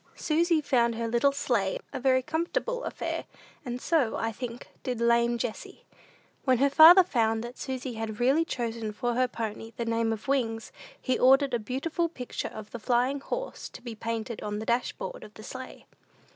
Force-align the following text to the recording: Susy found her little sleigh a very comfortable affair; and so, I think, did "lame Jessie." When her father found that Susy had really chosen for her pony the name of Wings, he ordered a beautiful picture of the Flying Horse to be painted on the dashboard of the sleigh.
Susy 0.15 0.61
found 0.61 0.95
her 0.95 1.07
little 1.07 1.31
sleigh 1.31 1.77
a 1.93 1.99
very 1.99 2.23
comfortable 2.23 2.83
affair; 2.85 3.25
and 3.63 3.79
so, 3.79 4.15
I 4.15 4.31
think, 4.31 4.69
did 4.81 4.99
"lame 4.99 5.37
Jessie." 5.37 5.85
When 6.43 6.57
her 6.57 6.71
father 6.71 7.03
found 7.03 7.43
that 7.43 7.55
Susy 7.59 7.93
had 7.93 8.19
really 8.19 8.43
chosen 8.43 8.93
for 8.93 9.13
her 9.13 9.27
pony 9.27 9.73
the 9.77 9.85
name 9.85 10.11
of 10.11 10.27
Wings, 10.27 10.71
he 10.99 11.19
ordered 11.19 11.53
a 11.53 11.59
beautiful 11.59 12.09
picture 12.09 12.47
of 12.47 12.71
the 12.71 12.79
Flying 12.79 13.19
Horse 13.19 13.69
to 13.69 13.81
be 13.83 13.93
painted 13.93 14.41
on 14.41 14.57
the 14.57 14.65
dashboard 14.65 15.23
of 15.23 15.35
the 15.35 15.43
sleigh. 15.43 15.85